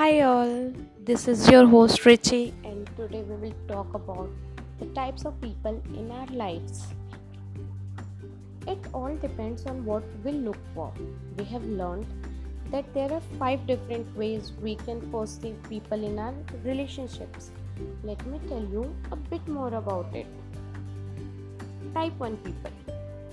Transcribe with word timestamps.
Hi, 0.00 0.22
all. 0.22 0.72
This 1.04 1.28
is 1.28 1.46
your 1.50 1.66
host 1.66 2.06
Richie, 2.06 2.54
and 2.64 2.86
today 2.96 3.20
we 3.22 3.34
will 3.42 3.56
talk 3.68 3.92
about 3.92 4.30
the 4.78 4.86
types 4.98 5.26
of 5.26 5.38
people 5.42 5.82
in 5.94 6.10
our 6.10 6.26
lives. 6.28 6.86
It 8.66 8.78
all 8.94 9.14
depends 9.16 9.66
on 9.66 9.84
what 9.84 10.02
we 10.24 10.32
look 10.32 10.56
for. 10.74 10.90
We 11.36 11.44
have 11.52 11.62
learned 11.64 12.06
that 12.70 12.94
there 12.94 13.12
are 13.12 13.20
five 13.38 13.66
different 13.66 14.16
ways 14.16 14.52
we 14.62 14.76
can 14.76 15.02
perceive 15.10 15.62
people 15.68 16.02
in 16.02 16.18
our 16.18 16.32
relationships. 16.64 17.50
Let 18.02 18.26
me 18.26 18.40
tell 18.48 18.66
you 18.76 18.90
a 19.12 19.16
bit 19.16 19.46
more 19.46 19.74
about 19.74 20.14
it. 20.14 20.26
Type 21.92 22.18
1 22.18 22.38
people 22.38 22.72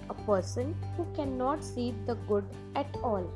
a 0.10 0.14
person 0.26 0.76
who 0.98 1.08
cannot 1.16 1.64
see 1.64 1.94
the 2.06 2.16
good 2.32 2.44
at 2.76 2.88
all 3.04 3.32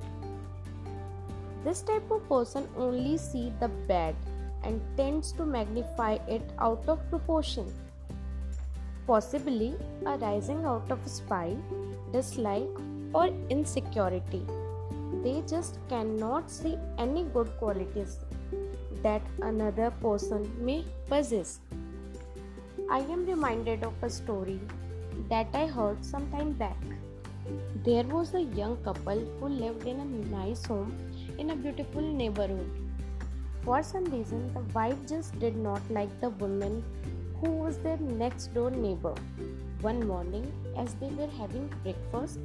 this 1.63 1.81
type 1.81 2.09
of 2.09 2.27
person 2.27 2.67
only 2.75 3.17
sees 3.17 3.51
the 3.59 3.67
bad 3.87 4.15
and 4.63 4.81
tends 4.97 5.31
to 5.33 5.45
magnify 5.45 6.13
it 6.27 6.41
out 6.59 6.83
of 6.87 7.07
proportion, 7.09 7.71
possibly 9.07 9.75
arising 10.05 10.65
out 10.65 10.89
of 10.91 10.99
spite, 11.07 11.57
dislike, 12.11 12.69
or 13.13 13.27
insecurity. 13.49 14.45
They 15.23 15.43
just 15.47 15.79
cannot 15.89 16.49
see 16.49 16.77
any 16.97 17.23
good 17.23 17.49
qualities 17.59 18.17
that 19.03 19.21
another 19.41 19.91
person 20.01 20.49
may 20.59 20.85
possess. 21.07 21.59
I 22.89 22.99
am 22.99 23.25
reminded 23.25 23.83
of 23.83 23.93
a 24.01 24.09
story 24.09 24.59
that 25.29 25.47
I 25.53 25.67
heard 25.67 26.03
some 26.03 26.29
time 26.31 26.53
back. 26.53 26.77
There 27.83 28.03
was 28.03 28.33
a 28.33 28.41
young 28.41 28.77
couple 28.83 29.19
who 29.39 29.47
lived 29.47 29.85
in 29.87 29.99
a 29.99 30.05
nice 30.05 30.65
home 30.65 30.95
in 31.41 31.49
a 31.49 31.55
beautiful 31.55 32.01
neighborhood. 32.01 32.71
For 33.65 33.81
some 33.81 34.05
reason, 34.05 34.41
the 34.53 34.61
wife 34.75 34.99
just 35.07 35.39
did 35.39 35.55
not 35.55 35.81
like 35.89 36.11
the 36.21 36.29
woman 36.41 36.83
who 37.39 37.49
was 37.61 37.79
their 37.79 37.97
next 37.97 38.53
door 38.53 38.69
neighbor. 38.69 39.15
One 39.81 40.05
morning, 40.07 40.45
as 40.77 40.93
they 40.95 41.09
were 41.21 41.31
having 41.39 41.67
breakfast, 41.83 42.39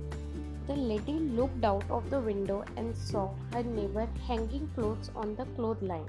the 0.67 0.77
lady 0.93 1.19
looked 1.41 1.63
out 1.73 1.85
of 1.91 2.09
the 2.09 2.21
window 2.21 2.65
and 2.77 2.97
saw 2.97 3.29
her 3.53 3.63
neighbor 3.63 4.09
hanging 4.27 4.67
clothes 4.75 5.11
on 5.15 5.37
the 5.37 5.45
clothesline. 5.57 6.09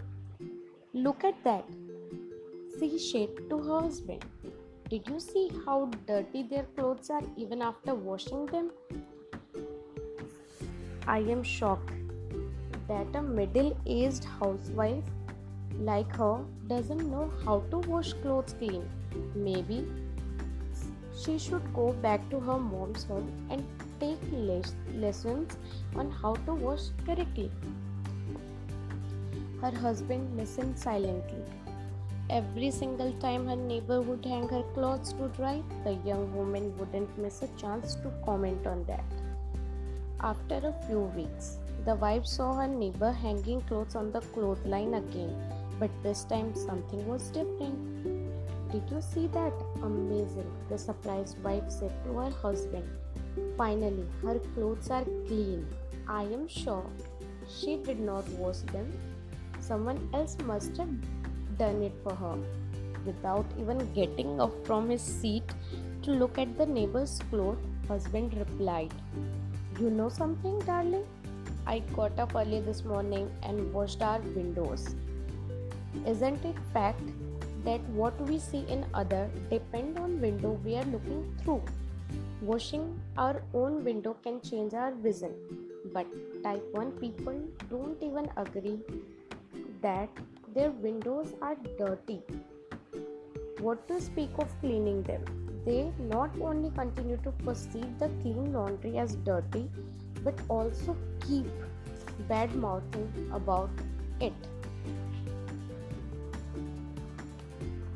Look 0.94 1.26
at 1.26 1.44
that, 1.44 1.66
she 2.80 2.98
said 2.98 3.50
to 3.50 3.62
her 3.68 3.82
husband. 3.82 4.24
Did 4.90 5.08
you 5.10 5.20
see 5.20 5.52
how 5.66 5.92
dirty 6.08 6.44
their 6.44 6.68
clothes 6.76 7.10
are 7.10 7.24
even 7.36 7.62
after 7.62 7.94
washing 7.94 8.46
them? 8.46 8.72
I 11.06 11.20
am 11.20 11.44
shocked 11.44 12.07
that 12.88 13.16
a 13.16 13.22
middle 13.22 13.76
aged 13.86 14.26
housewife 14.40 15.04
like 15.80 16.16
her 16.16 16.40
doesn't 16.68 17.10
know 17.12 17.32
how 17.46 17.60
to 17.72 17.78
wash 17.80 18.14
clothes 18.14 18.56
clean. 18.60 18.88
Maybe 19.36 19.86
she 21.16 21.38
should 21.38 21.74
go 21.74 21.94
back 21.94 22.30
to 22.30 22.40
her 22.40 22.60
mom's 22.60 23.04
home 23.04 23.32
and 23.50 23.66
take 24.00 24.20
les- 24.32 24.76
lessons 24.96 25.58
on 25.96 26.12
how 26.12 26.34
to 26.46 26.54
wash 26.54 26.90
correctly. 27.06 27.52
Her 29.62 29.72
husband 29.72 30.38
listened 30.38 30.78
silently. 30.78 31.44
Every 32.30 32.72
single 32.72 33.14
time 33.14 33.48
her 33.48 33.56
neighbor 33.56 34.02
would 34.02 34.26
hang 34.26 34.48
her 34.50 34.64
clothes 34.74 35.14
to 35.14 35.30
dry, 35.30 35.64
the 35.84 35.94
young 36.06 36.36
woman 36.36 36.78
wouldn't 36.78 37.18
miss 37.18 37.42
a 37.42 37.48
chance 37.58 37.96
to 37.96 38.12
comment 38.26 38.68
on 38.68 38.84
that. 38.86 39.06
After 40.20 40.56
a 40.56 40.74
few 40.86 41.00
weeks, 41.16 41.58
the 41.88 41.96
wife 41.96 42.26
saw 42.26 42.54
her 42.54 42.68
neighbor 42.68 43.12
hanging 43.14 43.62
clothes 43.68 43.96
on 43.96 44.12
the 44.12 44.20
clothesline 44.36 44.96
again, 44.96 45.34
but 45.80 45.90
this 46.04 46.26
time 46.26 46.54
something 46.54 47.08
was 47.08 47.30
different. 47.30 47.78
Did 48.72 48.84
you 48.92 49.02
see 49.02 49.28
that? 49.28 49.54
Amazing, 49.82 50.52
the 50.68 50.78
surprised 50.78 51.42
wife 51.44 51.70
said 51.70 51.94
to 52.04 52.18
her 52.18 52.30
husband. 52.42 52.90
Finally, 53.58 54.06
her 54.22 54.38
clothes 54.54 54.90
are 54.90 55.06
clean. 55.28 55.66
I 56.10 56.24
am 56.24 56.46
sure 56.50 56.86
she 57.48 57.78
did 57.78 58.02
not 58.02 58.28
wash 58.32 58.64
them. 58.74 58.92
Someone 59.62 60.10
else 60.14 60.38
must 60.44 60.76
have 60.76 60.94
done 61.58 61.82
it 61.82 61.94
for 62.04 62.16
her. 62.16 62.38
Without 63.06 63.46
even 63.58 63.94
getting 63.94 64.42
up 64.42 64.52
from 64.66 64.90
his 64.90 65.02
seat 65.02 65.56
to 66.02 66.12
look 66.12 66.38
at 66.38 66.58
the 66.58 66.66
neighbor's 66.66 67.22
clothes, 67.30 67.60
husband 67.88 68.34
replied, 68.38 68.94
You 69.80 69.90
know 69.90 70.10
something, 70.10 70.60
darling? 70.60 71.06
I 71.70 71.80
got 71.96 72.18
up 72.18 72.34
early 72.34 72.62
this 72.62 72.86
morning 72.86 73.30
and 73.44 73.74
washed 73.74 74.02
our 74.02 74.20
windows. 74.36 74.96
Isn't 76.06 76.46
it 76.46 76.56
fact 76.74 77.02
that 77.66 77.82
what 77.90 78.20
we 78.30 78.40
see 78.40 78.64
in 78.70 78.86
other 78.94 79.30
depend 79.50 80.00
on 80.00 80.22
window 80.22 80.52
we 80.64 80.76
are 80.76 80.86
looking 80.86 81.26
through? 81.44 81.62
Washing 82.42 82.98
our 83.18 83.42
own 83.54 83.84
window 83.84 84.16
can 84.24 84.40
change 84.40 84.74
our 84.74 84.94
vision, 84.94 85.34
but 85.94 86.06
type 86.42 86.64
1 86.72 86.92
people 87.02 87.38
don't 87.70 88.02
even 88.02 88.30
agree 88.38 88.80
that 89.82 90.08
their 90.54 90.72
windows 90.72 91.34
are 91.42 91.58
dirty. 91.78 92.22
What 93.60 93.86
to 93.90 94.00
speak 94.00 94.30
of 94.40 94.58
cleaning 94.62 95.04
them? 95.04 95.26
They 95.66 95.92
not 96.00 96.32
only 96.40 96.70
continue 96.70 97.18
to 97.26 97.32
perceive 97.44 98.00
the 98.00 98.10
clean 98.22 98.54
laundry 98.54 98.98
as 98.98 99.16
dirty, 99.16 99.70
but 100.28 100.40
also 100.50 100.94
keep 101.26 101.46
bad 102.28 102.54
mouthing 102.54 103.30
about 103.32 103.70
it. 104.20 104.34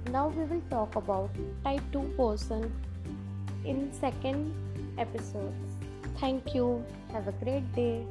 Now 0.09 0.29
we 0.29 0.45
will 0.45 0.63
talk 0.69 0.95
about 0.95 1.29
type 1.65 1.81
2 1.91 2.03
person 2.15 2.71
in 3.65 3.91
second 3.91 4.53
episode. 4.97 5.53
Thank 6.21 6.55
you. 6.55 6.85
Have 7.11 7.27
a 7.27 7.35
great 7.43 7.67
day. 7.75 8.05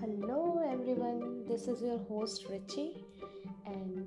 Hello 0.00 0.42
everyone. 0.72 1.44
This 1.46 1.68
is 1.68 1.82
your 1.82 1.98
host 2.08 2.46
Richie 2.48 2.92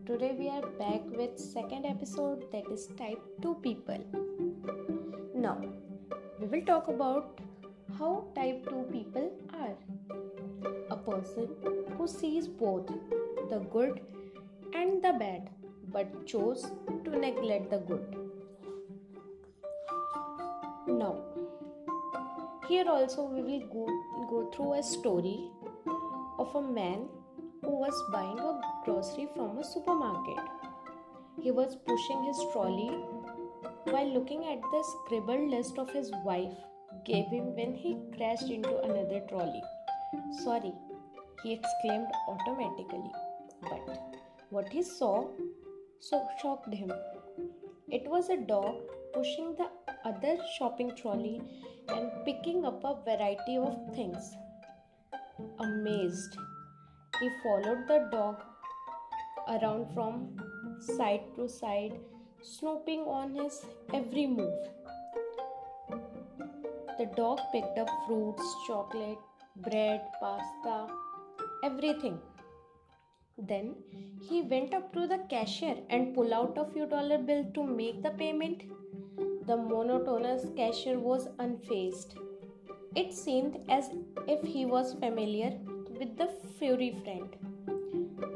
today 0.05 0.35
we 0.37 0.47
are 0.49 0.65
back 0.79 1.01
with 1.15 1.37
second 1.37 1.85
episode 1.85 2.45
that 2.51 2.67
is 2.71 2.87
type 2.97 3.21
2 3.41 3.55
people. 3.61 3.99
Now, 5.35 5.61
we 6.39 6.47
will 6.47 6.65
talk 6.65 6.87
about 6.87 7.39
how 7.99 8.25
type 8.33 8.67
2 8.69 8.85
people 8.91 9.31
are. 9.53 9.75
A 10.89 10.97
person 10.97 11.49
who 11.97 12.07
sees 12.07 12.47
both 12.47 12.87
the 13.51 13.59
good 13.75 14.01
and 14.73 15.03
the 15.03 15.13
bad 15.19 15.49
but 15.93 16.25
chose 16.25 16.65
to 17.05 17.11
neglect 17.11 17.69
the 17.69 17.77
good. 17.77 18.15
Now, 20.87 21.15
here 22.67 22.85
also 22.89 23.25
we 23.25 23.41
will 23.41 23.67
go, 23.77 23.85
go 24.29 24.51
through 24.51 24.73
a 24.79 24.83
story 24.83 25.49
of 26.39 26.55
a 26.55 26.61
man 26.61 27.07
who 27.61 27.69
was 27.69 28.03
buying 28.11 28.39
a 28.39 28.61
grocery 28.85 29.27
from 29.35 29.57
a 29.57 29.63
supermarket. 29.63 30.43
He 31.39 31.51
was 31.51 31.75
pushing 31.75 32.23
his 32.23 32.39
trolley 32.51 32.91
while 33.85 34.13
looking 34.13 34.45
at 34.45 34.61
the 34.61 34.83
scribbled 34.91 35.49
list 35.49 35.77
of 35.77 35.89
his 35.91 36.11
wife 36.25 36.53
gave 37.05 37.27
him 37.27 37.55
when 37.55 37.73
he 37.73 37.97
crashed 38.15 38.49
into 38.49 38.77
another 38.81 39.21
trolley. 39.29 39.63
Sorry, 40.43 40.73
he 41.43 41.53
exclaimed 41.53 42.07
automatically. 42.27 43.11
But 43.61 44.13
what 44.49 44.69
he 44.69 44.83
saw 44.83 45.29
so 45.99 46.27
shocked 46.41 46.73
him. 46.73 46.91
It 47.89 48.07
was 48.07 48.29
a 48.29 48.37
dog 48.37 48.75
pushing 49.13 49.55
the 49.55 49.69
other 50.03 50.37
shopping 50.57 50.95
trolley 50.95 51.41
and 51.89 52.11
picking 52.25 52.65
up 52.65 52.83
a 52.83 52.95
variety 53.03 53.57
of 53.57 53.75
things. 53.95 54.33
Amazed, 55.59 56.37
he 57.21 57.29
followed 57.43 57.81
the 57.87 57.99
dog 58.11 58.37
around 59.55 59.93
from 59.93 60.13
side 60.79 61.25
to 61.35 61.47
side, 61.47 61.99
snooping 62.41 63.01
on 63.01 63.35
his 63.35 63.63
every 63.93 64.25
move. 64.25 64.55
The 66.97 67.05
dog 67.15 67.39
picked 67.51 67.77
up 67.77 67.89
fruits, 68.07 68.43
chocolate, 68.65 69.19
bread, 69.57 70.01
pasta, 70.19 70.87
everything. 71.63 72.17
Then 73.37 73.75
he 74.27 74.41
went 74.41 74.73
up 74.73 74.91
to 74.93 75.05
the 75.05 75.19
cashier 75.29 75.77
and 75.91 76.15
pulled 76.15 76.31
out 76.31 76.57
a 76.57 76.65
few 76.73 76.87
dollar 76.87 77.19
bill 77.19 77.45
to 77.53 77.63
make 77.63 78.01
the 78.01 78.11
payment. 78.11 78.63
The 79.45 79.57
monotonous 79.57 80.47
cashier 80.55 80.97
was 80.99 81.27
unfazed. 81.39 82.15
It 82.95 83.13
seemed 83.13 83.59
as 83.69 83.91
if 84.27 84.43
he 84.43 84.65
was 84.65 84.95
familiar 84.95 85.53
with 86.01 86.17
the 86.17 86.27
furry 86.57 86.91
friend. 87.03 87.35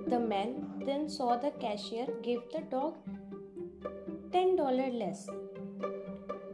The 0.08 0.20
man 0.20 0.50
then 0.86 1.10
saw 1.10 1.36
the 1.36 1.50
cashier 1.64 2.06
give 2.22 2.42
the 2.54 2.62
dog 2.74 2.98
$10 4.34 5.00
less. 5.00 5.26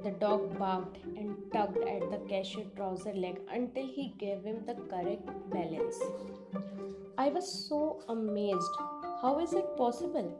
The 0.05 0.11
dog 0.21 0.57
barked 0.57 0.99
and 1.17 1.35
tugged 1.53 1.83
at 1.95 2.05
the 2.11 2.19
cashier 2.29 2.63
trouser 2.77 3.13
leg 3.13 3.41
until 3.51 3.87
he 3.97 4.05
gave 4.19 4.45
him 4.45 4.63
the 4.65 4.75
correct 4.93 5.27
balance. 5.55 5.99
I 7.17 7.27
was 7.27 7.51
so 7.67 7.81
amazed. 8.07 8.77
How 9.21 9.33
is 9.43 9.51
it 9.51 9.75
possible? 9.75 10.31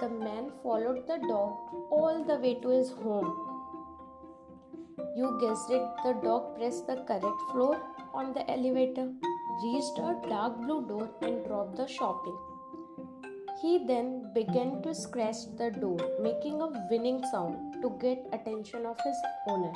The 0.00 0.10
man 0.10 0.52
followed 0.62 1.08
the 1.08 1.18
dog 1.26 1.74
all 1.98 2.24
the 2.24 2.36
way 2.36 2.54
to 2.62 2.68
his 2.68 2.90
home. 2.90 3.34
You 5.16 5.36
guessed 5.40 5.70
it, 5.70 5.82
the 6.04 6.14
dog 6.22 6.56
pressed 6.56 6.86
the 6.86 6.96
correct 7.08 7.42
floor 7.50 7.80
on 8.14 8.32
the 8.32 8.48
elevator, 8.50 9.10
reached 9.64 9.98
a 9.98 10.16
dark 10.28 10.60
blue 10.60 10.86
door, 10.86 11.10
and 11.22 11.44
dropped 11.46 11.76
the 11.76 11.86
shopping. 11.86 12.38
He 13.60 13.84
then 13.86 14.32
began 14.34 14.82
to 14.82 14.94
scratch 14.94 15.36
the 15.56 15.70
door, 15.70 15.98
making 16.20 16.60
a 16.60 16.68
winning 16.90 17.22
sound 17.30 17.80
to 17.82 17.96
get 18.00 18.26
attention 18.32 18.86
of 18.86 18.98
his 19.04 19.16
owner. 19.48 19.72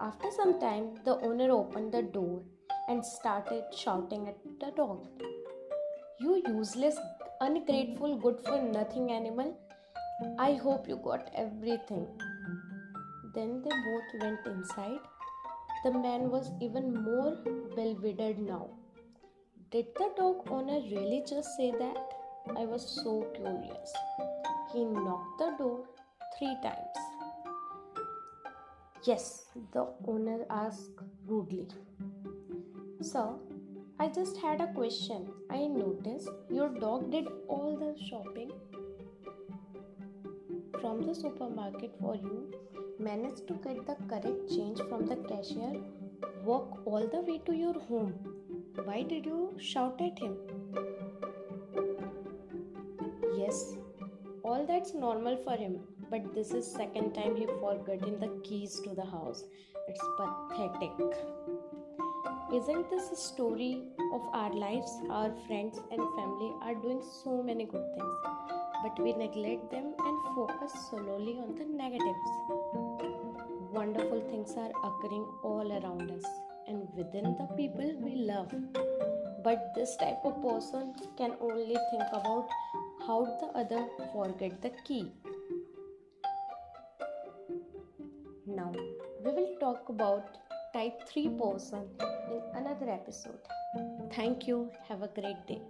After 0.00 0.30
some 0.36 0.60
time, 0.60 0.94
the 1.04 1.18
owner 1.20 1.50
opened 1.50 1.92
the 1.92 2.02
door 2.02 2.42
and 2.88 3.04
started 3.04 3.64
shouting 3.74 4.28
at 4.28 4.36
the 4.60 4.70
dog. 4.76 5.06
You 6.20 6.42
useless, 6.46 6.96
ungrateful, 7.40 8.18
good 8.18 8.40
for 8.44 8.60
nothing 8.60 9.10
animal. 9.12 9.56
I 10.38 10.54
hope 10.54 10.88
you 10.88 10.96
got 10.96 11.30
everything. 11.34 12.06
Then 13.34 13.62
they 13.62 13.70
both 13.70 14.20
went 14.20 14.46
inside. 14.46 15.00
The 15.84 15.90
man 15.92 16.30
was 16.30 16.50
even 16.62 16.94
more 17.04 17.36
bewildered 17.76 18.38
now. 18.38 18.68
Did 19.70 19.88
the 19.96 20.10
dog 20.16 20.50
owner 20.50 20.80
really 20.80 21.22
just 21.28 21.56
say 21.58 21.72
that? 21.72 22.14
I 22.56 22.64
was 22.64 22.82
so 23.02 23.26
curious. 23.34 23.92
He 24.72 24.82
knocked 24.84 25.38
the 25.38 25.50
door 25.58 25.84
three 26.38 26.56
times. 26.62 26.96
Yes, 29.02 29.44
the 29.72 29.86
owner 30.08 30.46
asked 30.48 31.02
rudely. 31.26 31.68
Sir, 33.02 33.34
I 33.98 34.08
just 34.08 34.38
had 34.38 34.62
a 34.62 34.72
question. 34.72 35.28
I 35.50 35.66
noticed 35.66 36.30
your 36.48 36.70
dog 36.70 37.10
did 37.10 37.28
all 37.46 37.76
the 37.76 37.94
shopping 38.08 38.50
from 40.80 41.02
the 41.02 41.14
supermarket 41.14 41.94
for 42.00 42.16
you, 42.16 42.50
managed 42.98 43.46
to 43.48 43.54
get 43.54 43.86
the 43.86 43.96
correct 44.08 44.48
change 44.48 44.80
from 44.88 45.06
the 45.06 45.16
cashier, 45.16 45.80
walk 46.44 46.80
all 46.84 47.06
the 47.06 47.20
way 47.20 47.38
to 47.46 47.52
your 47.52 47.74
home. 47.74 48.14
Why 48.84 49.02
did 49.02 49.26
you 49.26 49.54
shout 49.58 50.00
at 50.00 50.18
him? 50.18 50.36
Yes, 53.36 53.76
all 54.42 54.64
that's 54.66 54.94
normal 54.94 55.36
for 55.44 55.56
him, 55.56 55.80
but 56.10 56.34
this 56.34 56.52
is 56.52 56.70
second 56.70 57.14
time 57.14 57.36
he 57.36 57.46
forgotten 57.46 58.20
the 58.20 58.40
keys 58.42 58.80
to 58.80 58.94
the 58.94 59.04
house. 59.04 59.44
It's 59.88 60.00
pathetic. 60.18 60.92
Isn't 62.52 62.88
this 62.90 63.10
a 63.10 63.16
story 63.16 63.82
of 64.12 64.22
our 64.32 64.52
lives? 64.52 64.90
Our 65.10 65.32
friends 65.46 65.78
and 65.90 66.00
family 66.16 66.52
are 66.62 66.74
doing 66.74 67.02
so 67.24 67.42
many 67.42 67.64
good 67.64 67.86
things, 67.94 68.18
but 68.82 69.02
we 69.02 69.12
neglect 69.12 69.70
them 69.70 69.94
and 69.98 70.36
focus 70.36 70.72
solely 70.90 71.38
on 71.38 71.54
the 71.56 71.64
negatives. 71.64 72.83
Are 74.56 74.70
occurring 74.84 75.26
all 75.42 75.72
around 75.72 76.10
us 76.12 76.24
and 76.68 76.86
within 76.96 77.36
the 77.38 77.46
people 77.56 77.92
we 78.00 78.14
love. 78.14 78.54
But 79.42 79.72
this 79.74 79.96
type 79.96 80.20
of 80.24 80.40
person 80.42 80.94
can 81.18 81.32
only 81.40 81.76
think 81.90 82.04
about 82.12 82.46
how 83.04 83.24
the 83.40 83.48
other 83.58 83.88
forget 84.12 84.62
the 84.62 84.70
key. 84.84 85.10
Now, 88.46 88.72
we 89.24 89.32
will 89.32 89.56
talk 89.58 89.88
about 89.88 90.38
type 90.72 91.02
3 91.08 91.30
person 91.30 91.88
in 92.30 92.40
another 92.54 92.90
episode. 92.90 93.40
Thank 94.14 94.46
you. 94.46 94.70
Have 94.88 95.02
a 95.02 95.08
great 95.08 95.46
day. 95.48 95.60